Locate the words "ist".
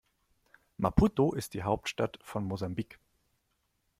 1.33-1.53